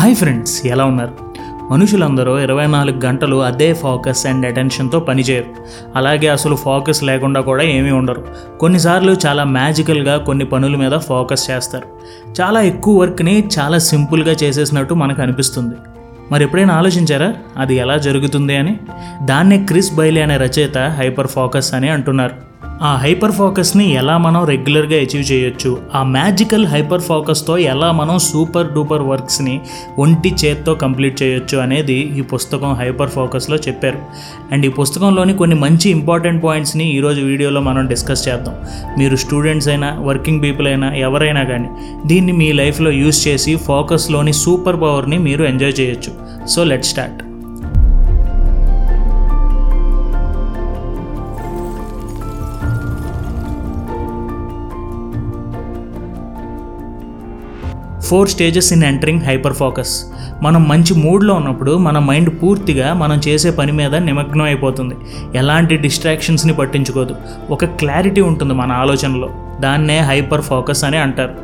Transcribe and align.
Hi 0.00 0.16
friends 0.16 0.66
ఎలా 0.66 0.84
ఉన్నారు? 0.84 1.12
మనుషులందరూ 1.70 2.38
ఇరవై 2.38 2.66
నాలుగు 2.66 3.00
గంటలు 3.04 3.42
అదే 3.42 3.74
ఫోకస్ 3.74 4.26
అండ్ 4.26 4.46
అటెన్షన్తో 4.46 5.00
పనిచేయరు. 5.00 5.46
అలాగే 5.96 6.28
అసలు 6.28 6.56
ఫోకస్ 6.56 7.04
లేకుండా 7.04 7.40
కూడా 7.40 7.62
ఏమీ 7.62 7.90
ఉండరు. 7.90 8.26
కొన్నిసార్లు 8.60 9.16
చాలా 9.26 9.44
మ్యాజికల్గా 9.44 10.16
కొన్ని 10.16 10.44
పనుల 10.44 10.76
మీద 10.76 10.92
ఫోకస్ 10.92 11.50
చేస్తారు. 11.50 11.84
చాలా 12.40 12.60
ఎక్కువ 12.60 13.00
వర్క్ని 13.00 13.48
చాలా 13.58 13.78
సింపుల్గా 13.78 14.32
చేసేసినట్టు 14.32 14.94
మనకు 14.94 15.22
అనిపిస్తుంది. 15.22 15.74
మరి 16.32 16.44
ఎప్పుడైనా 16.44 16.74
ఆలోచించారా? 16.74 17.34
అది 17.56 17.76
ఎలా 17.76 17.98
జరుగుతుంది 17.98 18.56
అని? 18.56 18.78
దాన్నే 19.24 19.64
క్రిస్ 19.64 19.94
బైలీ 19.94 20.20
అనే 20.20 20.36
రచయిత 20.36 20.78
హైపర్ 20.78 21.26
ఫోకస్ 21.26 21.74
అని 21.74 21.88
అంటున్నారు. 21.88 22.47
ఆ 22.82 22.96
హైపర్ 22.96 23.32
ఫోకస్ని 23.32 23.92
ఎలా 23.92 24.18
మనం 24.18 24.44
రెగ్యులర్గా 24.44 24.96
అచీవ్ 24.96 25.32
చేయొచ్చు? 25.32 25.78
ఆ 25.94 26.02
మ్యాజికల్ 26.02 26.66
హైపర్ 26.66 27.00
ఫోకస్తో 27.00 27.58
ఎలా 27.58 27.92
మనం 27.92 28.18
సూపర్ 28.18 28.72
డూపర్ 28.72 29.02
వర్క్స్ని 29.02 29.60
ఒంటి 29.98 30.34
చేత్తో 30.44 30.74
కంప్లీట్ 30.74 31.22
చేయొచ్చు 31.22 31.58
అనేది 31.58 31.96
ఈ 32.18 32.20
పుస్తకం 32.20 32.74
హైపర్ 32.74 33.10
ఫోకస్లో 33.10 33.56
చెప్పారు. 33.56 33.98
అండ్ 34.52 34.66
ఈ 34.66 34.68
పుస్తకంలోని 34.68 35.34
కొన్ని 35.34 35.56
మంచి 35.56 35.90
ఇంపార్టెంట్ 35.90 36.44
పాయింట్స్ని 36.44 36.96
ఈరోజు 36.96 37.20
వీడియోలో 37.20 37.60
మనం 37.60 37.86
డిస్కస్ 37.86 38.28
చేద్దాం. 38.28 38.54
మీరు 38.98 39.16
స్టూడెంట్స్ 39.16 39.68
అయినా 39.68 39.96
వర్కింగ్ 40.00 40.42
పీపుల్ 40.42 40.66
అయినా 40.66 40.94
ఎవరైనా 40.94 41.44
కానీ 41.44 41.68
దీన్ని 42.06 42.32
మీ 42.32 42.52
లైఫ్లో 42.52 42.90
యూస్ 42.90 43.28
చేసి 43.28 43.56
ఫోకస్లోని 43.56 44.32
సూపర్ 44.32 44.76
పవర్ని 44.76 45.18
మీరు 45.18 45.44
ఎంజాయ్ 45.44 45.80
చేయొచ్చు. 45.80 46.12
So 46.46 46.64
let 46.64 46.84
start 46.84 47.27
four 58.08 58.28
stages 58.28 58.72
in 58.72 58.82
entering 58.82 59.20
hyper 59.20 59.54
focus. 59.54 60.04
మనం 60.42 60.68
మంచి 60.68 60.94
మూడ్లో 60.94 61.34
ఉన్నప్పుడు 61.34 61.78
మన 61.78 61.98
మైండ్ 61.98 62.42
పూర్తిగా 62.42 62.94
మనం 62.94 63.20
చేసే 63.28 63.50
పని 63.50 63.72
మీద 63.72 63.94
నిమగ్నం 63.94 64.42
అయిపోతుంది. 64.42 64.94
ఎలాంటి 65.34 65.76
డిస్ట్రాక్షన్స్ని 65.76 66.54
పట్టించుకోదు. 66.54 67.14
ఒక 67.50 67.64
క్లారిటీ 67.64 68.20
ఉంటుంది 68.20 68.54
మన 68.54 68.72
ఆలోచనలో. 68.72 69.30
దాన్నే 69.60 69.98
హైపర్ 69.98 70.42
ఫోకస్ 70.42 70.84
అని 70.84 70.96
అంటారు. 70.96 71.34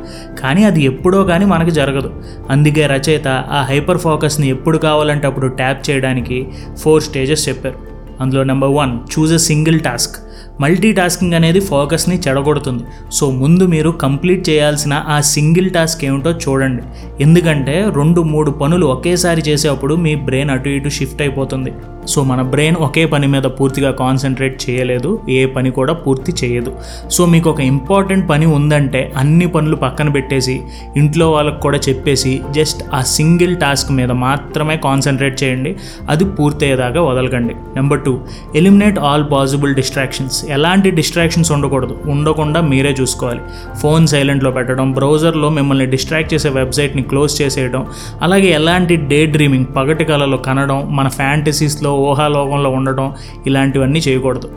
కానీ 0.41 0.63
అది 0.63 0.83
ఎప్పుడో 0.83 1.23
కానీ 1.23 1.45
మనకు 1.45 1.69
జరగదు. 1.69 2.13
అందుకే 2.49 2.87
రచయిత 2.87 3.27
ఆ 3.27 3.63
హైపర్ 3.63 3.97
ఫోకస్ని 3.97 4.49
ఎప్పుడు 4.49 4.77
కావాలంటే 4.77 5.27
అప్పుడు 5.27 5.47
ట్యాప్ 5.47 5.89
చేయడానికి 5.89 6.47
ఫోర్ 6.77 7.03
స్టేజెస్ 7.03 7.49
చెప్పారు. 7.49 7.75
అందులో 8.21 8.43
number 8.43 8.69
one 8.69 9.19
choose 9.19 9.33
a 9.33 9.37
single 9.37 9.79
task. 9.79 10.15
Multitasking 10.91 11.33
అనేది 11.33 11.59
ఫోకస్ని 11.59 12.19
చెడగొడుతుంది. 12.27 12.83
సో 13.11 13.31
ముందు 13.31 13.63
మీరు 13.63 13.89
కంప్లీట్ 13.89 14.49
చేయాల్సిన 14.49 15.03
ఆ 15.07 15.21
సింగిల్ 15.21 15.69
టాస్క్ 15.69 16.05
ఏమిటో 16.05 16.31
చూడండి. 16.31 16.83
ఎందుకంటే 17.23 17.91
రెండు 17.95 18.21
మూడు 18.21 18.51
పనులు 18.51 18.85
ఒకేసారి 18.85 19.41
చేసేటప్పుడు 19.49 19.95
మీ 19.95 20.15
బ్రెయిన్ 20.15 20.49
అటు 20.49 20.69
ఇటు 20.69 20.89
షిఫ్ట్ 20.89 21.21
అయిపోతుంది. 21.21 21.73
సో 22.07 22.23
మన 22.23 22.41
బ్రెయిన్ 22.41 22.75
ఒకే 22.75 23.05
పని 23.05 23.27
మీద 23.27 23.43
పూర్తిగా 23.43 23.91
కాన్సన్ట్రేట్ 23.91 24.69
చేయలేదు. 24.69 25.19
ఏ 25.29 25.45
పని 25.45 25.71
కూడా 25.71 25.93
పూర్తి 25.93 26.33
చేయదు. 26.43 26.75
సో 27.11 27.25
మీకు 27.25 27.49
ఒక 27.49 27.61
ఇంపార్టెంట్ 27.61 28.29
పని 28.29 28.45
ఉందంటే 28.45 29.13
అన్ని 29.17 29.47
పనులు 29.47 29.75
పక్కన 29.75 30.09
పెట్టేసి 30.09 30.61
ఇంట్లో 30.97 31.31
వాళ్ళకి 31.31 31.61
కూడా 31.61 31.79
చెప్పేసి 31.89 32.41
జస్ట్ 32.51 32.83
ఆ 32.93 33.01
సింగిల్ 33.01 33.57
టాస్క్ 33.57 33.91
మీద 33.91 34.11
మాత్రమే 34.11 34.77
కాన్సన్ట్రేట్ 34.77 35.43
చేయండి. 35.43 35.75
అది 36.09 36.25
పూర్తయ్యేదాకా 36.25 37.01
వదలకండి. 37.01 37.53
Number 37.53 37.99
two 37.99 38.19
eliminate 38.55 38.99
all 38.99 39.31
possible 39.31 39.75
distractions. 39.75 40.44
ఎలాంటి 40.49 40.89
డిస్ట్రాక్షన్స్ 40.91 41.51
ఉండకూడదు. 41.51 41.99
ఉండకుండా 42.05 42.61
మీరే 42.61 42.95
చూసుకోవాలి. 43.01 43.39
ఫోన్ 43.79 44.07
సైలెంట్లో 44.07 44.51
పెట్టడం 44.51 44.91
బ్రౌజర్లో 44.91 45.49
మిమ్మల్ని 45.49 45.85
డిస్ట్రాక్ట్ 45.85 46.33
చేసే 46.33 46.49
వెబ్సైట్ని 46.49 47.03
క్లోజ్ 47.03 47.41
చేసేయడం 47.41 47.87
అలాగే 48.21 48.45
ఎలాంటి 48.45 48.95
డే 48.95 49.25
డ్రీమింగ్ 49.25 49.65
పగటి 49.77 50.03
కళలో 50.03 50.37
కనడం 50.37 50.95
మన 50.95 51.07
ఫ్యాంటసీస్లో 51.07 51.93
ఊహాలోకంలో 51.93 52.69
ఉండడం 52.69 53.13
ఇలాంటివన్నీ 53.47 53.99
చేయకూడదు. 53.99 54.51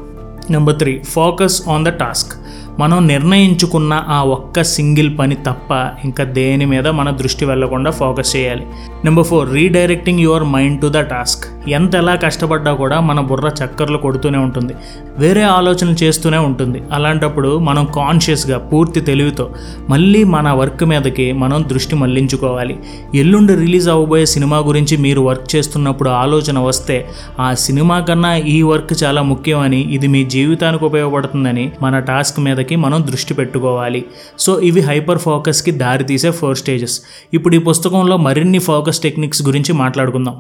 Number 0.51 0.79
three 0.79 1.01
focus 1.09 1.69
on 1.69 1.85
the 1.85 1.89
task 1.89 2.33
మనం 2.79 3.07
నిర్ణయించుకున్న 3.07 4.05
ఆ 4.09 4.23
ఒక్క 4.23 4.63
సింగిల్ 4.63 5.19
పని 5.19 5.35
తప్ప 5.47 5.71
ఇంకా 6.05 6.25
దేని 6.25 6.67
మీద 6.67 6.89
మన 6.89 7.11
దృష్టి 7.11 7.45
వెళ్ళకుండా 7.45 7.91
ఫోకస్ 7.91 8.37
చేయాలి. 8.37 8.65
Number 9.05 9.27
four 9.27 9.53
redirecting 9.53 10.21
your 10.21 10.45
mind 10.45 10.81
to 10.81 10.87
the 10.87 11.01
task 11.13 11.45
ఎంత 11.69 11.95
ఎలా 11.95 12.15
కష్టపడ్డా 12.15 12.73
కూడా 12.73 13.01
మన 13.01 13.21
బుర్ర 13.21 13.51
చక్కర్లు 13.61 13.99
కొడుతూనే 13.99 14.39
ఉంటుంది. 14.39 14.75
వేరే 15.19 15.43
ఆలోచనలు 15.43 16.05
చేస్తూనే 16.05 16.39
ఉంటుంది. 16.39 16.83
అలాంటప్పుడు 16.93 17.59
మనం 17.59 17.85
కాన్షియస్గా 17.97 18.59
పూర్తి 18.59 19.01
తెలివితో 19.01 19.51
మళ్ళీ 19.89 20.25
మన 20.25 20.49
వర్క్ 20.51 20.85
మీదకి 20.85 21.33
మనం 21.33 21.65
దృష్టి 21.69 21.95
మళ్ళించుకోవాలి 21.95 22.77
ఎల్లుండి 23.15 23.55
రిలీజ్ 23.55 23.89
అవ్వబోయే 23.89 24.27
సినిమా 24.27 24.59
గురించి 24.59 24.97
మీరు 24.97 25.21
వర్క్ 25.21 25.57
చేస్తున్నప్పుడు 25.57 26.11
ఆలోచన 26.11 26.59
వస్తే 26.59 26.97
ఆ 27.41 27.55
సినిమా 27.55 28.01
కన్నా 28.01 28.37
ఈ 28.37 28.63
వర్క్ 28.63 29.05
చాలా 29.05 29.23
ముఖ్యమని 29.23 29.81
ఇది 29.81 30.07
మీ 30.07 30.25
జీవితానికి 30.25 30.85
ఉపయోగపడుతుందని 30.85 31.73
మన 31.83 31.99
టాస్క్ 31.99 32.41
మీదకి 32.77 32.77
మనం 32.77 33.07
దృష్టి 33.11 33.35
పెట్టుకోవాలి. 33.35 34.05
సో 34.39 34.61
ఇవి 34.61 34.81
హైపర్ 34.81 35.19
ఫోకస్కి 35.19 35.71
దారితీసే 35.71 36.31
ఫోర్ 36.31 36.57
స్టేజెస్. 36.57 37.01
ఇప్పుడు 37.35 37.55
ఈ 37.55 37.59
పుస్తకంలో 37.59 38.17
మరిన్ని 38.17 38.59
ఫోకస్ 38.59 39.01
టెక్నిక్స్ 39.01 39.43
గురించి 39.43 39.73
మాట్లాడుకుందాం. 39.73 40.37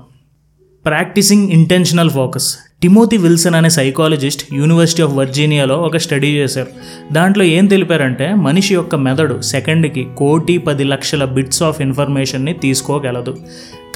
Practicing 0.84 1.50
intentional 1.50 2.10
focus. 2.10 2.56
Timothy 2.82 3.16
Wilson 3.16 3.54
అనే 3.54 3.70
సైకాలజిస్ట్ 3.70 4.54
యూనివర్సిటీ 4.54 5.02
ఆఫ్ 5.02 5.12
వర్జీనియాలో 5.12 5.76
ఒక 5.76 5.96
స్టడీ 5.96 6.28
చేశారు. 6.28 6.66
దాంట్లో 7.12 7.44
ఏం 7.44 7.66
తెలిపారంటే 7.66 8.34
మనిషి 8.34 8.74
యొక్క 8.74 8.94
మెదడు 8.94 9.40
సెకండ్కి 9.40 10.06
కోటి 10.16 10.58
పది 10.58 10.84
లక్షల 10.84 11.24
బిట్స్ 11.24 11.62
ఆఫ్ 11.62 11.80
ఇన్ఫర్మేషన్ని 11.80 12.52
తీసుకోగలదు. 12.52 13.36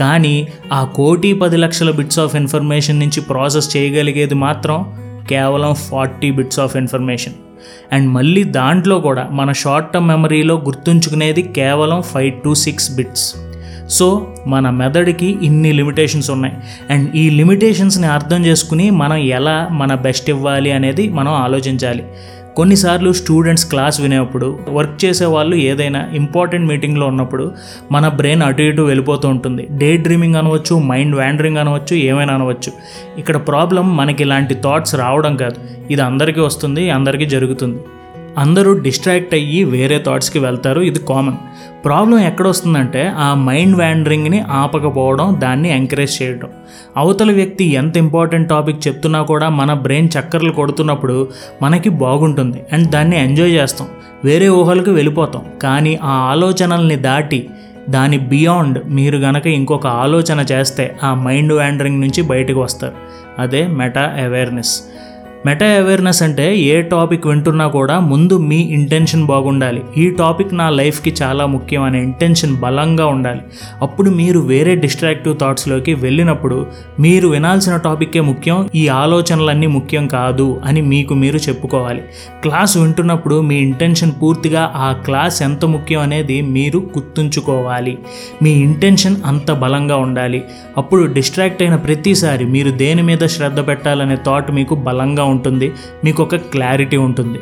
కానీ 0.01 0.49
ఆ 0.73 0.85
కోటి 0.85 1.35
పది 1.35 1.57
లక్షల 1.57 1.91
బిట్స్ 1.91 2.19
ఆఫ్ 2.19 2.37
ఇన్ఫర్మేషన్ 2.37 2.99
నుంచి 2.99 3.21
ప్రాసెస్ 3.21 3.77
చేయగలిగేది 3.77 4.35
మాత్రం 4.35 4.79
కేవలం 5.29 5.75
forty 5.75 6.31
bits 6.31 6.61
of 6.61 6.77
information. 6.77 7.33
And 7.93 8.11
మళ్ళీ 8.11 8.45
దాంట్లో 8.45 9.01
కూడా 9.01 9.29
మన 9.33 9.53
షార్ట్ 9.53 9.93
టర్మ్ 9.93 10.09
మెమరీలో 10.09 10.55
గుర్తుంచుకునేది 10.65 11.43
కేవలం 11.43 12.03
five 12.03 12.43
to 12.43 12.55
six 12.55 12.97
bits. 12.97 13.35
So 13.91 14.35
మన 14.47 14.71
మెదడుకి 14.71 15.37
ఇన్ని 15.43 15.73
లిమిటేషన్స్ 15.73 16.31
ఉన్నాయి. 16.31 16.55
అండ్ 16.91 17.17
ఈ 17.17 17.31
లిమిటేషన్స్ని 17.31 18.07
అర్థం 18.07 18.47
చేసుకుని 18.47 18.91
మనం 18.91 19.17
ఎలా 19.17 19.69
మన 19.73 19.95
బెస్ట్ 19.95 20.31
ఇవ్వాలి 20.31 20.73
అనేది 20.73 21.09
మనం 21.09 21.33
ఆలోచించాలి. 21.33 22.05
కొన్నిసార్లు 22.57 23.13
స్టూడెంట్స్ 23.13 23.67
క్లాస్ 23.67 24.01
వినేప్పుడు 24.01 24.59
వర్క్ 24.69 25.05
చేసే 25.05 25.25
వాళ్ళు 25.25 25.57
ఏదైనా 25.57 26.11
ఇంపార్టెంట్ 26.13 26.69
మీటింగ్లో 26.69 27.07
ఉన్నప్పుడు 27.07 27.53
మన 27.93 28.09
బ్రెయిన్ 28.09 28.43
అటు 28.43 28.63
ఇటు 28.63 28.83
వెళ్ళిపోతూ 28.83 29.29
ఉంటుంది. 29.29 29.67
డే 29.71 29.97
డ్రీమింగ్ 29.97 30.35
అనవచ్చు 30.35 30.79
మైండ్ 30.79 31.17
వ్యాండరింగ్ 31.17 31.57
అనవచ్చు 31.57 31.97
ఏమైనా 31.97 32.35
అనవచ్చు. 32.35 32.73
ఇక్కడ 33.19 33.37
ప్రాబ్లం 33.37 33.97
మనకి 33.97 34.23
ఇలాంటి 34.23 34.55
థాట్స్ 34.55 34.95
రావడం 34.95 35.37
కాదు. 35.37 35.57
ఇది 35.91 36.03
అందరికీ 36.03 36.41
వస్తుంది 36.41 36.91
అందరికీ 36.91 37.27
జరుగుతుంది. 37.27 37.79
అందరూ 38.39 38.79
డిస్ట్రాక్ట్ 38.79 39.35
అయ్యి 39.35 39.65
వేరే 39.65 40.03
థాట్స్కి 40.07 40.39
వెళ్తారు. 40.39 40.81
ఇది 40.81 40.99
కామన్ 40.99 41.37
ప్రాబ్లం 41.85 42.19
ఎక్కడొస్తుందంటే 42.19 43.13
ఆ 43.17 43.35
మైండ్ 43.35 43.77
వ్యాండరింగ్ని 43.77 44.41
ఆపకపోవడం 44.41 45.37
దాన్ని 45.39 45.71
ఎంకరేజ్ 45.71 46.23
చేయడం. 46.23 46.49
అవతల 46.97 47.33
వ్యక్తి 47.33 47.65
ఎంత 47.65 47.97
ఇంపార్టెంట్ 47.97 48.49
టాపిక్ 48.49 48.89
చెప్తున్నా 48.89 49.23
కూడా 49.23 49.49
మన 49.49 49.73
బ్రెయిన్ 49.73 50.09
చక్కర్లు 50.21 50.53
కొడుతున్నప్పుడు 50.53 51.29
మనకి 51.63 51.89
బాగుంటుంది 51.89 52.63
అండ్ 52.73 52.91
దాన్ని 52.91 53.19
ఎంజాయ్ 53.19 53.53
చేస్తాం. 53.53 53.89
వేరే 54.25 54.49
ఊహలకు 54.49 54.91
వెళ్ళిపోతాం. 54.91 55.43
కానీ 55.63 55.99
ఆ 56.03 56.11
ఆలోచనల్ని 56.11 56.97
దాటి 56.97 57.49
దాని 57.91 58.19
బియాండ్ 58.19 58.79
మీరు 58.89 59.17
గనక 59.17 59.47
ఇంకొక 59.47 59.87
ఆలోచన 59.87 60.41
చేస్తే 60.53 60.97
ఆ 61.05 61.15
మైండ్ 61.15 61.53
వ్యాండరింగ్ 61.53 62.01
నుంచి 62.01 62.23
బయటకు 62.23 62.61
వస్తారు. 62.61 62.95
అదే 63.39 63.67
మెటా 63.67 64.03
అవేర్నెస్ 64.25 64.83
మెటా 65.47 65.67
అవేర్నెస్ 65.67 66.23
అంటే 66.23 66.57
ఏ 66.57 66.83
టాపిక్ 66.83 67.27
వింటున్నా 67.27 67.67
కూడా 67.69 68.01
ముందు 68.01 68.39
మీ 68.39 68.57
ఇంటెన్షన్ 68.57 69.27
బాగుండాలి. 69.27 69.83
ఈ 69.97 70.11
టాపిక్ 70.11 70.55
నా 70.55 70.71
లైఫ్కి 70.71 71.15
చాలా 71.23 71.47
ముఖ్యం 71.47 71.83
అనే 71.83 72.03
ఇంటెన్షన్ 72.03 72.57
బలంగా 72.57 73.07
ఉండాలి. 73.07 73.41
అప్పుడు 73.83 74.11
మీరు 74.11 74.41
వేరే 74.41 74.75
డిస్ట్రాక్టివ్ 74.75 75.39
థాట్స్లోకి 75.39 75.95
వెళ్ళినప్పుడు 75.95 76.67
మీరు 77.01 77.29
వినాల్సిన 77.29 77.77
టాపిక్కే 77.77 78.21
ముఖ్యం 78.21 78.69
ఈ 78.75 78.89
ఆలోచనలన్నీ 78.89 79.67
ముఖ్యం 79.67 80.07
కాదు 80.07 80.61
అని 80.65 80.81
మీకు 80.81 81.15
మీరు 81.15 81.37
చెప్పుకోవాలి. 81.37 82.03
క్లాస్ 82.43 82.77
వింటున్నప్పుడు 82.77 83.41
మీ 83.41 83.57
ఇంటెన్షన్ 83.57 84.13
పూర్తిగా 84.23 84.73
ఆ 84.77 84.93
క్లాస్ 84.93 85.43
ఎంత 85.43 85.65
ముఖ్యం 85.65 86.01
అనేది 86.01 86.41
మీరు 86.41 86.79
గుర్తుంచుకోవాలి. 86.79 87.99
మీ 88.43 88.51
ఇంటెన్షన్ 88.51 89.17
అంత 89.27 89.53
బలంగా 89.53 89.97
ఉండాలి. 89.97 90.45
అప్పుడు 90.77 91.13
డిస్ట్రాక్ట్ 91.13 91.63
అయిన 91.63 91.77
ప్రతిసారి 91.77 92.45
మీరు 92.45 92.71
దేని 92.71 93.03
మీద 93.03 93.27
శ్రద్ధ 93.27 93.67
పెట్టాలనే 93.67 94.17
థాట్ 94.27 94.51
మీకు 94.53 94.75
బలంగా 94.75 95.25
ఉంటుంది 95.37 95.71
మీకు 96.05 96.23
ఒక 96.29 96.37
క్లారిటీ 96.55 97.01
ఉంటుంది. 97.09 97.41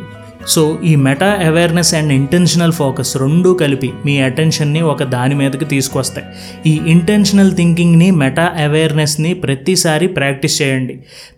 సో 0.53 0.63
ఈ 0.91 0.93
meta 1.07 1.27
awareness 1.49 1.91
and 1.97 2.13
intentional 2.13 2.73
focus 2.79 3.11
రెండూ 3.23 3.51
కలిపి 3.63 3.89
మీ 4.07 4.15
అటెన్షన్ని 4.29 4.81
ఒక 4.93 5.03
దాని 5.15 5.35
మీదకి 5.41 5.67
తీసుకొస్తాయి. 5.73 6.27
ఈ 6.71 6.73
ఇంటెన్షనల్ 6.93 7.53
థింకింగ్ని 7.59 8.09
మెటా 8.23 8.47
అవేర్నెస్ని 8.67 9.33
ప్రతిసారి 9.45 10.07
ప్రాక్టీస్ 10.19 10.57
చేయండి. 10.63 10.95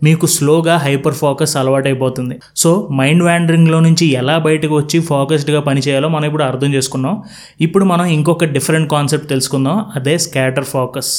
మీకు 0.07 0.29
స్లోగా 0.37 0.77
హైపర్ 0.77 1.19
ఫోకస్ 1.23 1.57
అలవాటైపోతుంది. 1.63 2.37
సో 2.63 2.73
మైండ్ 3.01 3.25
వ్యాండరింగ్లో 3.29 3.81
నుంచి 3.89 4.07
ఎలా 4.21 4.39
బయటకు 4.49 4.75
వచ్చి 4.81 5.01
ఫోకస్డ్గా 5.11 5.63
పనిచేయాలో 5.71 6.11
మనం 6.17 6.29
ఇప్పుడు 6.31 6.47
అర్థం 6.51 6.73
చేసుకున్నాం. 6.75 7.17
ఇప్పుడు 7.61 7.87
మనం 7.93 8.07
ఇంకొక 8.19 8.51
డిఫరెంట్ 8.57 8.91
కాన్సెప్ట్ 8.97 9.29
తెలుసుకుందాం 9.35 9.79
అదే 10.01 10.17
స్కాటర్ 10.29 10.71
ఫోకస్ 10.77 11.13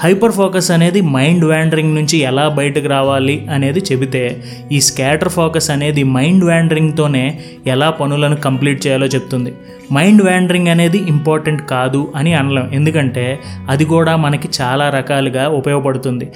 హైపర్ 0.00 0.32
ఫోకస్ 0.32 0.70
అనేది 0.70 1.00
మైండ్ 1.00 1.44
వ్యాండరింగ్ 1.44 1.94
నుంచి 1.94 2.18
ఎలా 2.18 2.48
బయటకు 2.48 2.88
రావాలి 2.88 3.46
అనేది 3.50 3.80
చెబితే 3.80 4.42
ఈ 4.72 4.80
స్కాటర్ 4.80 5.28
ఫోకస్ 5.28 5.70
అనేది 5.70 6.04
మైండ్ 6.04 6.44
వ్యాండరింగ్తోనే 6.44 7.38
ఎలా 7.66 7.90
పనులను 7.90 8.36
కంప్లీట్ 8.36 8.86
చేయాలో 8.86 9.06
చెప్తుంది. 9.06 9.52
మైండ్ 9.92 10.22
వ్యాండరింగ్ 10.22 10.68
అనేది 10.68 10.98
ఇంపార్టెంట్ 10.98 11.62
కాదు 11.70 12.12
అని 12.16 12.34
అనలేం. 12.34 12.70
ఎందుకంటే 12.72 13.38
అది 13.68 13.84
కూడా 13.84 14.16
మనకి 14.16 14.48
చాలా 14.60 14.90
రకాలుగా 14.90 15.48
ఉపయోగపడుతుంది. 15.48 16.28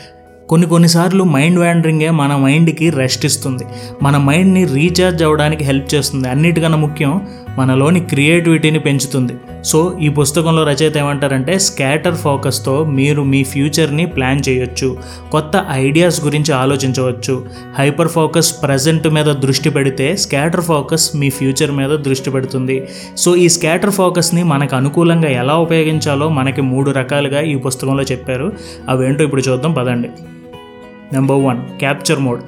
కొన్ని 0.48 0.68
కొన్నిసార్లు 0.68 1.24
మైండ్ 1.24 1.58
వ్యాండరింగే 1.58 2.10
మన 2.10 2.36
మైండ్కి 2.36 2.90
రెస్ట్ 2.90 3.26
ఇస్తుంది. 3.26 3.64
మన 4.02 4.16
మైండ్ని 4.16 4.64
రీఛార్జ్ 4.64 5.22
అవ్వడానికి 5.22 5.64
హెల్ప్ 5.64 5.94
చేస్తుంది. 5.94 6.28
అన్నిటికన్నా 6.28 6.78
ముఖ్యం 6.78 7.20
మనలోని 7.58 8.00
క్రియేటివిటీని 8.00 8.78
పెంచుతుంది. 8.78 9.32
సో 9.64 9.98
ఈ 10.00 10.08
పుస్తకంలో 10.08 10.64
రచయిత 10.64 10.96
ఏమంటారంటే 10.96 11.58
స్కాటర్ 11.58 12.14
ఫోకస్తో 12.14 12.84
మీరు 12.84 13.22
మీ 13.22 13.44
ఫ్యూచర్ని 13.44 14.06
ప్లాన్ 14.06 14.40
చేయొచ్చు. 14.48 14.98
కొత్త 15.32 15.66
ఐడియాస్ 15.70 16.24
గురించి 16.24 16.52
ఆలోచించవచ్చు. 16.52 17.44
హైపర్ 17.78 18.08
ఫోకస్ 18.08 18.62
ప్రజెంట్ 18.62 19.08
మీద 19.08 19.24
దృష్టి 19.24 19.70
పెడితే 19.70 20.16
స్కాటర్ 20.16 20.60
ఫోకస్ 20.60 21.16
మీ 21.16 21.30
ఫ్యూచర్ 21.30 21.70
మీద 21.70 21.90
దృష్టి 21.90 22.30
పెడుతుంది. 22.30 22.88
సో 23.16 23.36
ఈ 23.36 23.48
స్కాటర్ 23.48 23.90
ఫోకస్ని 23.90 24.42
మనకు 24.42 24.76
అనుకూలంగా 24.76 25.28
ఎలా 25.28 25.56
ఉపయోగించాలో 25.56 26.28
మనకి 26.28 26.60
మూడు 26.60 26.90
రకాలుగా 26.90 27.40
ఈ 27.40 27.54
పుస్తకంలో 27.54 28.02
చెప్పారు. 28.02 28.52
అవేంటో 28.88 29.24
ఇప్పుడు 29.24 29.40
చూద్దాం 29.40 29.72
పదండి. 29.72 30.08
నెంబర్ 31.12 31.44
వన్ 31.44 31.58
క్యాప్చర్ 31.78 32.18
మోడ్ 32.18 32.40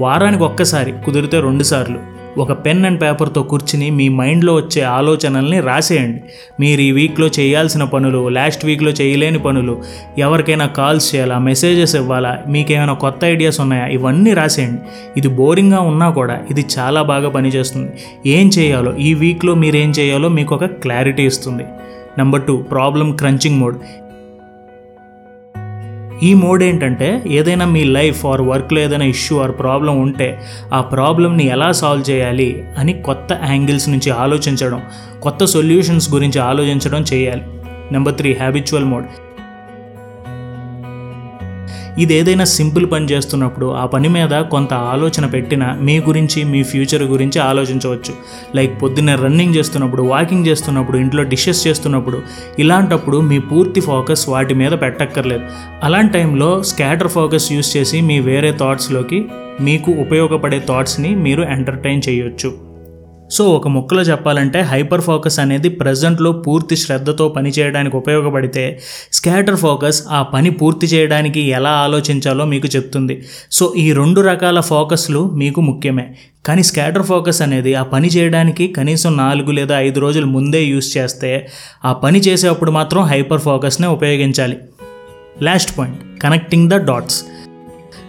వారానికి 0.00 0.42
ఒక్కసారి 0.42 0.92
కుదిరితే 0.92 1.40
రెండుసార్లు 1.40 2.15
ఒక 2.38 2.52
పెన్ 2.64 2.84
అండ్ 2.84 3.00
పేపర్తో 3.00 3.42
కూర్చుని 3.42 3.90
మీ 3.90 4.08
మైండ్లో 4.08 4.54
వచ్చే 4.54 4.82
ఆలోచనల్ని 4.82 5.60
రాసేయండి. 5.60 6.20
మీరు 6.60 6.80
ఈ 6.80 6.90
వీక్లో 6.90 7.26
చేయాల్సిన 7.38 7.84
పనులు 7.84 8.28
లాస్ట్ 8.28 8.64
వీక్లో 8.64 8.90
చేయలేని 8.90 9.38
పనులు 9.38 9.74
ఎవరికైనా 10.18 10.66
కాల్స్ 10.66 11.14
చేయాలా 11.14 11.38
మెసేజెస్ 11.38 11.96
ఇవ్వాలా 11.96 12.38
మీకేమైనా 12.46 12.92
కొత్త 12.92 13.24
ఐడియాస్ 13.24 13.60
ఉన్నాయా 13.60 13.86
ఇవన్నీ 13.86 14.32
రాసేయండి. 14.32 14.80
ఇది 15.16 15.28
బోరింగ్గా 15.28 15.80
ఉన్నా 15.80 16.10
కూడా 16.10 16.38
ఇది 16.50 16.66
చాలా 16.78 17.02
బాగా 17.02 17.28
పనిచేస్తుంది. 17.28 17.90
ఏం 18.26 18.50
చేయాలో 18.58 18.96
ఈ 18.96 19.14
వీక్లో 19.14 19.54
మీరు 19.54 19.76
ఏం 19.76 19.90
చేయాలో 19.90 20.28
మీకు 20.28 20.54
ఒక 20.54 20.64
క్లారిటీ 20.64 21.22
ఇస్తుంది. 21.22 21.64
Number 22.18 22.42
two 22.42 22.56
problem 22.56 23.12
crunching 23.12 23.58
mode. 23.60 23.78
ఈ 26.22 26.34
మోడ్ 26.34 26.62
ఏంటంటే 26.62 27.22
ఏదైనా 27.26 27.64
మీ 27.64 27.84
లైఫ్ 27.84 28.26
ఆర్ 28.26 28.40
వర్క్లో 28.42 28.80
ఏదైనా 28.80 29.04
ఇష్యూ 29.04 29.38
ఆర్ 29.38 29.52
ప్రాబ్లం 29.52 30.00
ఉంటే 30.00 30.40
ఆ 30.72 30.80
ప్రాబ్లమ్ని 30.80 31.46
ఎలా 31.46 31.72
సాల్వ్ 31.72 32.10
చేయాలి 32.10 32.64
అని 32.78 32.92
కొత్త 32.92 33.40
యాంగిల్స్ 33.44 33.88
నుంచి 33.88 34.10
ఆలోచించడం 34.10 34.82
కొత్త 35.22 35.44
సొల్యూషన్స్ 35.44 36.14
గురించి 36.14 36.40
ఆలోచించడం 36.40 37.04
చేయాలి. 37.14 37.42
నెంబర్ 37.92 38.14
త్రీ 38.14 38.32
హ్యాబిచువల్ 38.32 38.84
మోడ్ 38.84 39.06
ఇది 41.98 42.14
ఏదైనా 42.14 42.44
సింపుల్ 42.44 42.90
పని 42.92 43.06
చేస్తున్నప్పుడు 43.06 43.66
ఆ 43.66 43.86
పని 43.86 44.08
మీద 44.08 44.42
కొంత 44.42 44.74
ఆలోచన 44.74 45.26
పెట్టిన 45.26 45.78
మీ 45.80 46.00
గురించి 46.00 46.44
మీ 46.44 46.62
ఫ్యూచర్ 46.62 47.02
గురించి 47.02 47.38
ఆలోచించవచ్చు. 47.40 48.14
లైక్ 48.54 48.82
పొద్దున్న 48.82 49.14
రన్నింగ్ 49.14 49.54
చేస్తున్నప్పుడు 49.54 50.02
వాకింగ్ 50.02 50.46
చేస్తున్నప్పుడు 50.46 50.96
ఇంట్లో 50.96 51.22
డిషెస్ 51.22 51.66
చేస్తున్నప్పుడు 51.66 52.22
ఇలాంటప్పుడు 52.58 53.20
మీ 53.20 53.38
పూర్తి 53.38 53.80
ఫోకస్ 53.80 54.28
వాటి 54.28 54.54
మీద 54.54 54.72
పెట్టక్కర్లేదు. 54.72 55.42
అలాంటి 55.82 56.12
టైంలో 56.12 56.62
స్కాటర్ 56.62 57.08
ఫోకస్ 57.08 57.52
యూస్ 57.52 57.76
చేసి 57.76 58.00
మీ 58.00 58.20
వేరే 58.20 58.52
థాట్స్లోకి 58.52 59.28
మీకు 59.60 59.92
ఉపయోగపడే 59.92 60.58
థాట్స్ని 60.68 61.16
మీరు 61.16 61.42
ఎంటర్టైన్ 61.42 62.02
చేయొచ్చు. 62.08 62.65
సో 63.30 63.44
ఒక 63.44 63.68
ముక్కలో 63.68 64.02
చెప్పాలంటే 64.02 64.60
హైపర్ 64.60 65.00
ఫోకస్ 65.00 65.38
అనేది 65.38 65.68
ప్రజెంట్లో 65.68 66.32
పూర్తి 66.32 66.76
శ్రద్ధతో 66.76 67.28
పని 67.28 67.50
చేయడానికి 67.50 67.96
ఉపయోగపడితే 67.96 68.80
స్కాటర్ 69.12 69.56
ఫోకస్ 69.56 70.02
ఆ 70.10 70.22
పని 70.22 70.50
పూర్తి 70.50 70.86
చేయడానికి 70.86 71.40
ఎలా 71.40 71.70
ఆలోచించాలో 71.70 72.44
మీకు 72.44 72.66
చెప్తుంది. 72.76 73.24
సో 73.52 73.74
ఈ 73.76 73.92
రెండు 73.92 74.20
రకాల 74.20 74.60
ఫోకస్లు 74.60 75.30
మీకు 75.30 75.60
ముఖ్యమే. 75.60 76.14
కానీ 76.46 76.62
స్కాటర్ 76.62 77.02
ఫోకస్ 77.02 77.42
అనేది 77.42 77.74
ఆ 77.74 77.82
పని 77.82 78.08
చేయడానికి 78.08 78.68
కనీసం 78.68 79.16
నాలుగు 79.16 79.50
లేదా 79.50 79.80
ఐదు 79.80 80.00
రోజుల 80.00 80.24
ముందే 80.24 80.64
యూస్ 80.64 80.96
చేస్తే 80.96 81.48
ఆ 81.84 81.92
పని 81.92 82.18
చేసేటప్పుడు 82.18 82.70
మాత్రం 82.70 83.02
హైపర్ 83.02 83.40
ఫోకస్నే 83.40 83.86
ఉపయోగించాలి. 83.86 84.56
Last 85.42 85.78
point 85.78 86.22
connecting 86.22 86.70
the 86.70 86.74
dots. 86.74 87.24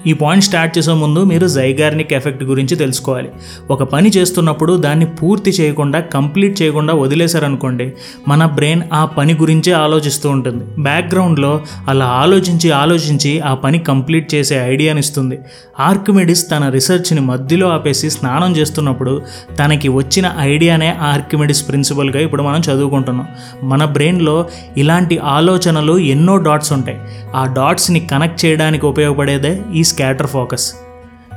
ఈ 0.07 0.13
పాయింట్ 0.13 0.45
స్టార్ట్ 0.45 0.77
చేసే 0.77 0.92
ముందు 0.92 1.24
మీరు 1.24 1.48
జైగార్నిక్ 1.48 2.13
ఎఫెక్ట్ 2.13 2.44
గురించి 2.44 2.75
తెలుసుకోవాలి. 2.75 3.30
ఒక 3.71 3.83
పని 3.83 4.09
చేస్తున్నప్పుడు 4.09 4.74
దాన్ని 4.74 5.06
పూర్తి 5.06 5.51
చేయకుండా 5.51 6.00
కంప్లీట్ 6.00 6.62
చేయకుండా 6.62 6.94
వదిలేశారనుకోండి 6.94 7.94
మన 8.27 8.45
బ్రెయిన్ 8.45 8.81
ఆ 8.94 9.06
పని 9.06 9.33
గురించే 9.33 9.74
ఆలోచిస్తూ 9.74 10.30
ఉంటుంది. 10.30 10.81
బ్యాక్గ్రౌండ్లో 10.81 11.62
అలా 11.88 12.06
ఆలోచించి 12.06 12.71
ఆలోచించి 12.71 13.39
ఆ 13.39 13.54
పని 13.54 13.80
కంప్లీట్ 13.80 14.33
చేసే 14.36 14.56
ఐడియాని 14.56 15.00
ఇస్తుంది. 15.00 15.39
ఆర్కిమెడిస్ 15.80 16.51
తన 16.51 16.69
రీసెర్చ్ని 16.69 17.21
మధ్యలో 17.21 17.68
ఆపేసి 17.69 18.10
స్నానం 18.10 18.56
చేస్తున్నప్పుడు 18.56 19.21
తనకి 19.60 19.88
వచ్చిన 19.88 20.36
ఐడియానే 20.39 20.95
ఆర్కిమెడిస్ 21.01 21.68
ప్రిన్సిపల్గా 21.68 22.19
ఇప్పుడు 22.19 22.44
మనం 22.44 22.60
చదువుకుంటున్నాం. 22.60 23.27
మన 23.63 23.86
బ్రెయిన్లో 23.86 24.45
ఇలాంటి 24.77 25.18
ఆలోచనలు 25.18 25.98
ఎన్నో 25.98 26.38
డాట్స్ 26.38 26.74
ఉంటాయి. 26.74 26.98
ఆ 27.36 27.53
డాట్స్ని 27.53 28.00
కనెక్ట్ 28.00 28.45
చేయడానికి 28.45 28.86
ఉపయోగపడేదే 28.86 29.62
ఈ 29.75 29.83
స్కాటర్ 29.97 30.27
ఫోకస్ 30.27 30.65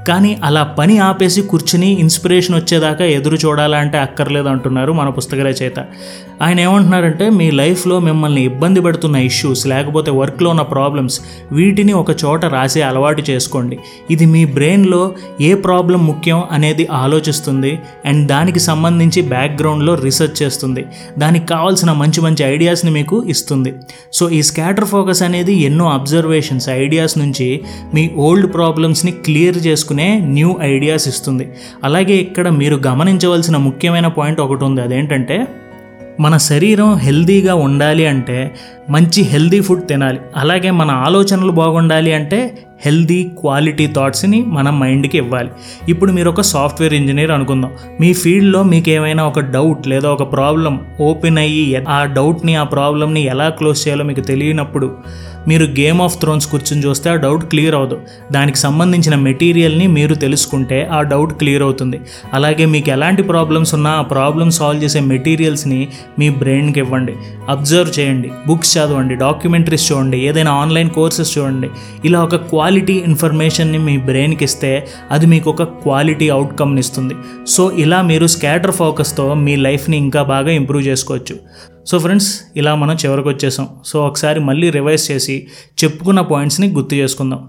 కానీ 0.06 0.40
అలా 0.44 0.62
పని 0.62 0.98
ఆపేసి 0.98 1.42
కూర్చుని 1.42 1.92
ఇన్స్పిరేషన్ 1.92 2.54
వచ్చేదాకా 2.54 3.04
ఎదురు 3.04 3.36
చూడాలంటే 3.36 3.98
అక్కర్లేదు 3.98 4.48
అంటున్నారు 4.48 4.92
మన 4.92 5.08
పుస్తక 5.08 5.38
రచయిత 5.38 5.78
ఆయన 6.42 6.60
ఏమంటున్నారంటే 6.60 7.30
మీ 7.30 7.50
లైఫ్లో 7.50 7.98
మిమ్మల్ని 7.98 8.44
ఇబ్బంది 8.44 8.80
పెడుతున్న 8.80 9.16
ఇష్యూస్ 9.16 9.66
లేకపోతే 9.66 10.10
వర్క్లో 10.10 10.50
ఉన్న 10.50 10.62
ప్రాబ్లమ్స్ 10.62 11.20
వీటిని 11.52 11.92
ఒక 11.92 12.10
చోట 12.24 12.44
రాసే 12.44 12.82
అలవాటు 12.82 13.30
చేసుకోండి. 13.30 13.78
ఇది 14.10 14.26
మీ 14.26 14.44
బ్రెయిన్లో 14.44 15.12
ఏ 15.40 15.54
ప్రాబ్లం 15.54 16.06
ముఖ్యం 16.06 16.44
అనేది 16.50 16.88
ఆలోచిస్తుంది 16.92 17.78
అండ్ 18.06 18.28
దానికి 18.28 18.58
సంబంధించి 18.58 19.22
బ్యాక్గ్రౌండ్లో 19.22 19.94
రీసెర్చ్ 19.94 20.42
చేస్తుంది. 20.42 20.84
దానికి 21.18 21.46
కావాల్సిన 21.46 21.92
మంచి 21.92 22.20
మంచి 22.20 22.44
ఐడియాస్ని 22.44 22.90
మీకు 22.90 23.24
ఇస్తుంది. 23.28 23.74
సో 24.12 24.30
ఈ 24.30 24.42
స్కాటర్ 24.42 24.84
ఫోకస్ 24.84 25.22
అనేది 25.22 25.52
ఎన్నో 25.52 25.88
అబ్జర్వేషన్స్ 25.90 26.68
ఐడియాస్ 26.68 27.18
నుంచి 27.18 27.60
మీ 27.94 28.10
ఓల్డ్ 28.16 28.54
ప్రాబ్లమ్స్ని 28.54 29.12
క్లియర్ 29.12 29.56
చేసుకుని 29.56 29.89
న్యూ 30.16 30.58
ఐడియాస్ 30.60 31.08
ఇస్తుంది. 31.08 31.52
అలాగే 31.84 32.14
ఇక్కడ 32.14 32.48
మీరు 32.48 32.80
గమనించవలసిన 32.86 33.56
ముఖ్యమైన 33.56 34.06
పాయింట్ 34.06 34.40
ఒకటి 34.40 34.64
ఉంది 34.64 34.80
అదేంటంటే 34.80 35.46
మన 36.20 36.36
శరీరం 36.36 36.96
హెల్దీగా 36.96 37.54
ఉండాలి 37.54 38.06
అంటే 38.06 38.54
మంచి 38.90 39.22
హెల్దీ 39.22 39.60
ఫుడ్ 39.60 39.88
తినాలి. 39.88 40.18
అలాగే 40.36 40.70
మన 40.70 40.90
ఆలోచనలు 40.90 41.52
బాగుండాలి 41.52 42.12
అంటే 42.12 42.58
హెల్దీ 42.84 43.30
క్వాలిటీ 43.40 43.86
థాట్స్ని 43.86 44.42
మన 44.42 44.70
మైండ్కి 44.70 45.18
ఇవ్వాలి. 45.18 45.48
ఇప్పుడు 45.88 46.12
మీరు 46.12 46.30
ఒక 46.30 46.40
సాఫ్ట్వేర్ 46.40 46.94
ఇంజనీర్ 46.94 47.30
అనుకుందాం. 47.30 47.70
మీ 48.00 48.12
ఫీల్డ్లో 48.12 48.62
మీకు 48.62 48.90
ఏమైనా 48.90 49.26
ఒక 49.26 49.40
డౌట్ 49.40 49.88
లేదా 49.88 50.10
ఒక 50.10 50.32
ప్రాబ్లం 50.32 50.80
ఓపెన్ 51.00 51.38
అయ్యి 51.38 51.76
ఆ 51.88 52.04
డౌట్ని 52.04 52.54
ఆ 52.54 52.62
ప్రాబ్లమ్ని 52.62 53.24
ఎలా 53.24 53.48
క్లోజ్ 53.48 53.88
చేయాలో 53.88 54.04
మీకు 54.04 54.20
తెలియనప్పుడు 54.20 54.96
మీరు 55.48 55.64
గేమ్ 55.64 56.02
ఆఫ్ 56.02 56.20
థ్రోన్స్ 56.20 56.46
కూర్చొని 56.46 56.84
చూస్తే 56.84 57.10
ఆ 57.10 57.14
డౌట్ 57.14 57.44
క్లియర్ 57.44 57.74
అవ్వదు. 57.74 58.00
దానికి 58.32 58.58
సంబంధించిన 58.58 59.14
మెటీరియల్ని 59.14 59.86
మీరు 59.86 60.14
తెలుసుకుంటే 60.14 60.88
ఆ 60.92 61.02
డౌట్ 61.02 61.32
క్లియర్ 61.32 61.62
అవుతుంది. 61.62 62.00
అలాగే 62.32 62.66
మీకు 62.66 62.90
ఎలాంటి 62.90 63.22
ప్రాబ్లమ్స్ 63.22 63.74
ఉన్నా 63.74 63.90
ఆ 63.90 64.02
ప్రాబ్లమ్ 64.02 64.50
సాల్వ్ 64.50 64.84
చేసే 64.84 65.00
మెటీరియల్స్ని 65.00 65.88
మీ 66.18 66.28
బ్రెయిన్కి 66.28 66.80
ఇవ్వండి. 66.80 67.14
అబ్జర్వ్ 67.48 68.00
చేయండి. 68.00 68.30
బుక్స్ 68.46 68.78
చదవండి. 68.78 69.14
డాక్యుమెంటరీస్ 69.14 69.92
చూడండి. 69.92 70.18
ఏదైనా 70.18 70.52
ఆన్లైన్ 70.52 70.90
కోర్సెస్ 70.90 71.38
చూడండి. 71.38 71.68
ఇలా 72.04 72.24
ఒక 72.24 72.36
క్వాలిటీ 72.36 72.69
క్వాలిటీ 72.70 72.94
ఇన్ఫర్మేషన్ని 72.94 73.78
మీ 73.78 73.96
బ్రెయిన్కి 73.98 74.44
ఇస్తే 74.44 74.68
అది 75.10 75.26
మీకు 75.26 75.50
ఒక 75.50 75.62
క్వాలిటీ 75.62 76.28
అవుట్కమ్ని 76.28 76.80
ఇస్తుంది. 76.80 77.14
సో 77.46 77.62
ఇలా 77.72 78.02
మీరు 78.02 78.26
స్కాటర్ 78.26 78.72
ఫోకస్తో 78.72 79.34
మీ 79.34 79.56
లైఫ్ని 79.56 79.96
ఇంకా 79.96 80.22
బాగా 80.22 80.50
ఇంప్రూవ్ 80.50 80.84
చేసుకోవచ్చు. 80.86 81.36
సో 81.86 81.98
ఫ్రెండ్స్ 81.98 82.40
ఇలా 82.56 82.74
మనం 82.74 82.94
చివరికి 82.94 83.28
వచ్చేసాం. 83.28 83.68
సో 83.84 84.06
ఒకసారి 84.06 84.40
మళ్ళీ 84.40 84.70
రివైజ్ 84.70 85.10
చేసి 85.10 85.46
చెప్పుకున్న 85.84 86.20
పాయింట్స్ని 86.20 86.68
గుర్తు 86.72 86.94
చేసుకుందాం. 86.94 87.40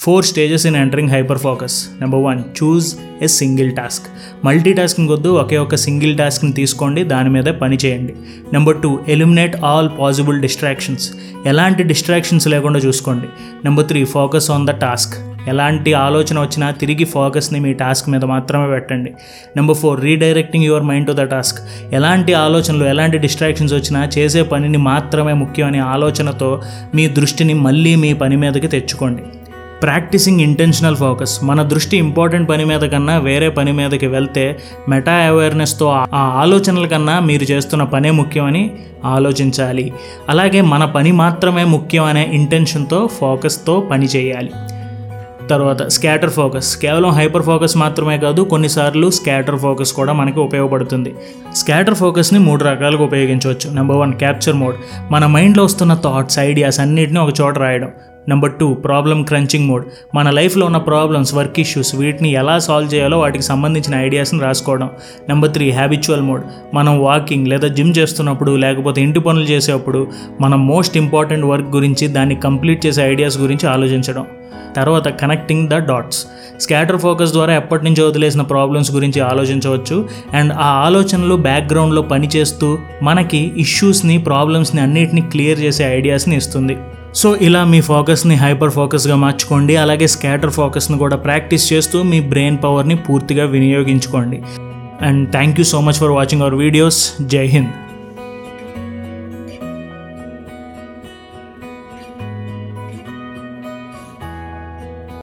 Four 0.00 0.24
stages 0.24 0.66
in 0.66 0.76
entering 0.76 1.10
hyper 1.10 1.38
focus 1.38 1.76
number 2.00 2.20
one 2.20 2.40
choose 2.58 2.88
a 3.22 3.26
single 3.26 3.70
task 3.76 4.06
multitasking 4.72 5.10
వద్దు 5.10 5.28
ఒకే 5.42 5.56
ఒక 5.56 5.74
సింగిల్ 5.74 6.18
టాస్క్ని 6.18 6.52
తీసుకోండి 6.52 7.02
దాని 7.12 7.30
మీద 7.30 7.44
పని 7.44 7.76
చేయండి. 7.84 8.12
Number 8.52 8.76
two 8.82 8.98
eliminate 9.08 9.56
all 9.70 9.88
possible 10.00 10.40
distractions 10.40 11.06
ఎలాంటి 11.46 11.82
డిస్ట్రాక్షన్స్ 11.82 12.48
లేకుండా 12.48 12.78
చూసుకోండి. 12.78 13.28
Number 13.64 13.86
three 13.86 14.04
focus 14.04 14.50
on 14.50 14.66
the 14.66 14.74
task 14.84 15.14
ఎలాంటి 15.52 15.90
ఆలోచన 15.94 16.36
వచ్చినా 16.44 16.68
తిరిగి 16.70 17.04
ఫోకస్ని 17.14 17.60
మీ 17.64 17.72
టాస్క్ 17.82 18.06
మీద 18.12 18.24
మాత్రమే 18.24 18.68
పెట్టండి. 18.74 19.10
Number 19.56 19.78
four 19.82 19.98
redirecting 20.08 20.64
your 20.64 20.82
mind 20.82 21.06
to 21.06 21.12
the 21.12 21.24
task 21.34 21.58
ఎలాంటి 21.98 22.34
ఆలోచనలు 22.46 22.84
ఎలాంటి 22.84 23.18
డిస్ట్రాక్షన్స్ 23.18 23.74
వచ్చినా 23.74 24.02
చేసే 24.18 24.42
పనిని 24.52 24.78
మాత్రమే 24.90 25.32
ముఖ్యం 25.42 25.66
అనే 25.66 25.78
ఆలోచనతో 25.94 26.62
మీ 26.94 27.06
దృష్టిని 27.20 27.54
మళ్ళీ 27.66 27.94
మీ 28.04 28.12
పని 28.24 28.36
మీదకి 28.36 28.68
తెచ్చుకోండి. 28.68 29.24
Practicing 29.82 30.40
intentional 30.40 30.96
focus. 30.96 31.44
మన 31.44 31.62
దృష్టి 31.62 31.96
ఇంపార్టెంట్ 31.96 32.50
పని 32.50 32.64
మీద 32.64 32.80
కన్నా 32.80 33.18
వేరే 33.18 33.48
పని 33.48 33.72
మీదకి 33.72 34.06
వెళ్తే 34.06 34.58
మెటా 34.88 35.12
అవేర్నెస్తో 35.12 35.88
ఆ 35.90 36.06
ఆలోచనల 36.14 36.86
కన్నా 36.86 37.20
మీరు 37.20 37.44
చేస్తున్న 37.44 37.84
పనే 37.84 38.10
ముఖ్యమని 38.10 38.70
ఆలోచించాలి. 39.04 39.92
అలాగే 40.28 40.60
మన 40.60 40.84
పని 40.84 41.12
మాత్రమే 41.12 41.64
ముఖ్యం 41.64 42.04
అనే 42.04 42.30
ఇంటెన్షన్తో 42.32 43.06
ఫోకస్తో 43.06 43.80
పని 43.80 44.06
చేయాలి. 44.06 44.50
తర్వాత 45.50 45.82
స్కాటర్ 45.86 46.30
ఫోకస్. 46.30 46.76
కేవలం 46.76 47.10
హైపర్ 47.10 47.42
ఫోకస్ 47.42 47.76
మాత్రమే 47.76 48.18
కాదు 48.18 48.42
కొన్నిసార్లు 48.42 49.10
స్కాటర్ 49.10 49.58
ఫోకస్ 49.58 49.92
కూడా 49.92 50.12
మనకి 50.12 50.40
ఉపయోగపడుతుంది. 50.40 51.14
స్కాటర్ 51.54 51.94
ఫోకస్ని 51.94 52.38
మూడు 52.38 52.64
రకాలుగా 52.64 53.04
ఉపయోగించవచ్చు. 53.04 53.74
నెంబర్ 53.74 53.96
వన్ 53.96 54.12
క్యాప్చర్ 54.12 54.56
మోడ్ 54.56 54.76
మన 55.10 55.26
మైండ్లో 55.26 55.64
వస్తున్న 55.64 55.94
థాట్స్ 55.94 56.38
ఐడియాస్ 56.38 56.80
అన్నిటిని 56.80 57.18
ఒక 57.18 57.34
చోట 57.40 57.58
రాయడం. 57.58 57.90
Number 58.28 58.52
two 58.60 58.74
problem 58.74 59.24
crunching 59.24 59.66
mode 59.66 59.84
మన 60.14 60.30
లైఫ్లో 60.30 60.66
ఉన్న 60.66 60.78
ప్రాబ్లమ్స్ 60.78 61.34
వర్క్ 61.34 61.60
ఇష్యూస్ 61.60 61.94
వీటిని 61.94 62.32
ఎలా 62.32 62.58
సాల్వ్ 62.58 62.94
చేయాలో 62.94 63.18
వాటికి 63.18 63.44
సంబంధించిన 63.44 63.94
ఐడియాస్ని 63.94 64.40
రాసుకోవడం. 64.40 64.90
నెంబర్ 65.28 65.52
త్రీ 65.52 65.70
హ్యాబిచువల్ 65.70 66.22
మోడ్ 66.22 66.42
మనం 66.74 67.00
వాకింగ్ 67.00 67.48
లేదా 67.48 67.68
జిమ్ 67.68 67.94
చేస్తున్నప్పుడు 67.98 68.52
లేకపోతే 68.52 69.02
ఇంటి 69.02 69.20
పనులు 69.20 69.44
చేసేటప్పుడు 69.44 70.06
మనం 70.40 70.66
మోస్ట్ 70.66 70.96
ఇంపార్టెంట్ 70.96 71.46
వర్క్ 71.46 71.68
గురించి 71.68 72.08
దాన్ని 72.08 72.34
కంప్లీట్ 72.34 72.86
చేసే 72.86 73.02
ఐడియాస్ 73.02 73.38
గురించి 73.38 73.68
ఆలోచించడం. 73.68 74.26
తర్వాత 74.76 75.08
connecting 75.08 75.68
the 75.68 75.74
dots 75.74 76.26
scatter 76.60 76.98
focus 76.98 77.32
ద్వారా 77.32 77.56
ఎప్పటి 77.56 77.84
నుంచో 77.84 78.08
వదిలేసిన 78.08 78.42
ప్రాబ్లమ్స్ 78.42 78.90
గురించి 78.92 79.20
ఆలోచించవచ్చు. 79.20 80.08
అండ్ 80.34 80.52
ఆ 80.52 80.68
ఆలోచనలు 80.86 81.34
బ్యాక్గ్రౌండ్లో 81.34 82.02
పనిచేస్తూ 82.02 82.78
మనకి 83.02 83.52
ఇష్యూస్ని 83.56 84.18
ప్రాబ్లమ్స్ని 84.18 84.82
అన్నిటిని 84.82 85.20
క్లియర్ 85.20 85.60
చేసే 85.60 85.84
ఐడియాస్ని 85.84 86.36
ఇస్తుంది. 86.36 86.76
సో 87.14 87.36
ఇలా 87.36 87.64
మీ 87.64 87.80
ఫోకస్ని 87.80 88.34
హైపర్ 88.34 88.70
ఫోకస్గా 88.70 89.16
మార్చుకోండి. 89.16 89.76
అలాగే 89.76 90.06
స్కాటర్ 90.06 90.50
ఫోకస్ని 90.50 90.98
కూడా 90.98 91.16
ప్రాక్టీస్ 91.16 91.72
చేస్తూ 91.72 92.02
మీ 92.02 92.20
బ్రెయిన్ 92.20 92.58
పవర్ని 92.64 92.96
పూర్తిగా 92.96 93.44
వినియోగించుకోండి. 93.44 94.42
And 95.02 95.30
thank 95.30 95.58
you 95.60 95.64
so 95.64 95.80
much 95.80 95.98
for 96.02 96.10
watching 96.10 96.42
our 96.42 96.54
videos 96.54 97.00
జై 97.22 97.46
హింద్ 97.46 97.72